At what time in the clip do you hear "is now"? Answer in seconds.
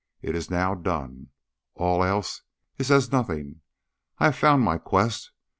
0.35-0.73